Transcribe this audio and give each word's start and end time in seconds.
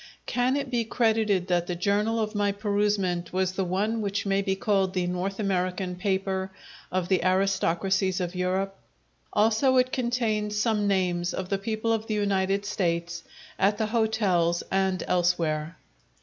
Can 0.25 0.55
it 0.57 0.71
be 0.71 0.83
credited 0.83 1.45
that 1.49 1.67
the 1.67 1.75
journal 1.75 2.19
of 2.19 2.33
my 2.33 2.51
perusement 2.53 3.31
was 3.31 3.51
the 3.51 3.63
one 3.63 4.01
which 4.01 4.25
may 4.25 4.41
be 4.41 4.55
called 4.55 4.95
the 4.95 5.05
North 5.05 5.39
American 5.39 5.95
paper 5.95 6.49
of 6.91 7.07
the 7.07 7.23
aristocracies 7.23 8.19
of 8.19 8.33
Europe? 8.33 8.75
Also, 9.31 9.77
it 9.77 9.91
contains 9.91 10.57
some 10.59 10.87
names 10.87 11.35
of 11.35 11.49
the 11.49 11.59
people 11.59 11.93
of 11.93 12.07
the 12.07 12.15
United 12.15 12.65
States 12.65 13.23
at 13.59 13.77
the 13.77 13.85
hotels 13.85 14.63
and 14.71 15.03
elsewhere. 15.07 15.77